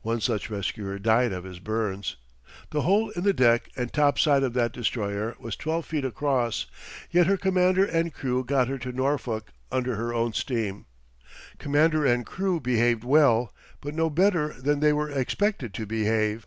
One 0.00 0.22
such 0.22 0.48
rescuer 0.48 0.98
died 0.98 1.30
of 1.30 1.44
his 1.44 1.58
burns. 1.58 2.16
The 2.70 2.80
hole 2.80 3.10
in 3.10 3.22
the 3.24 3.34
deck 3.34 3.68
and 3.76 3.92
top 3.92 4.18
side 4.18 4.42
of 4.42 4.54
that 4.54 4.72
destroyer 4.72 5.36
was 5.38 5.56
twelve 5.56 5.84
feet 5.84 6.06
across, 6.06 6.64
yet 7.10 7.26
her 7.26 7.36
commander 7.36 7.84
and 7.84 8.10
crew 8.14 8.44
got 8.44 8.68
her 8.68 8.78
to 8.78 8.92
Norfolk 8.92 9.48
under 9.70 9.96
her 9.96 10.14
own 10.14 10.32
steam. 10.32 10.86
Commander 11.58 12.06
and 12.06 12.24
crew 12.24 12.60
behaved 12.60 13.04
well, 13.04 13.52
but 13.82 13.92
no 13.92 14.08
better 14.08 14.54
than 14.58 14.80
they 14.80 14.94
were 14.94 15.10
expected 15.10 15.74
to 15.74 15.84
behave. 15.84 16.46